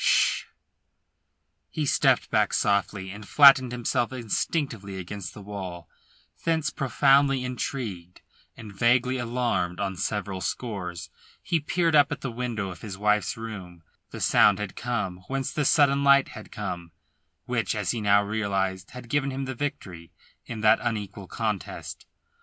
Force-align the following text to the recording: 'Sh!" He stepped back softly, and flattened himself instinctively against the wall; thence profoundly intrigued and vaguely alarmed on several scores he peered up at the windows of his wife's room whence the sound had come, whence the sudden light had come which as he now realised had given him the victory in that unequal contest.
'Sh!" 0.03 0.45
He 1.69 1.85
stepped 1.85 2.31
back 2.31 2.53
softly, 2.55 3.11
and 3.11 3.27
flattened 3.27 3.71
himself 3.71 4.11
instinctively 4.11 4.97
against 4.97 5.35
the 5.35 5.43
wall; 5.43 5.87
thence 6.43 6.71
profoundly 6.71 7.45
intrigued 7.45 8.21
and 8.57 8.73
vaguely 8.73 9.19
alarmed 9.19 9.79
on 9.79 9.95
several 9.95 10.41
scores 10.41 11.11
he 11.43 11.59
peered 11.59 11.93
up 11.95 12.11
at 12.11 12.21
the 12.21 12.31
windows 12.31 12.71
of 12.77 12.81
his 12.81 12.97
wife's 12.97 13.37
room 13.37 13.83
whence 14.09 14.09
the 14.09 14.21
sound 14.31 14.57
had 14.57 14.75
come, 14.75 15.17
whence 15.27 15.53
the 15.53 15.65
sudden 15.65 16.03
light 16.03 16.29
had 16.29 16.51
come 16.51 16.91
which 17.45 17.75
as 17.75 17.91
he 17.91 18.01
now 18.01 18.23
realised 18.23 18.89
had 18.97 19.07
given 19.07 19.29
him 19.29 19.45
the 19.45 19.53
victory 19.53 20.11
in 20.47 20.61
that 20.61 20.79
unequal 20.81 21.27
contest. 21.27 22.07